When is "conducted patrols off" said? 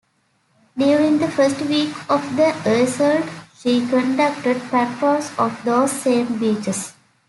3.85-5.63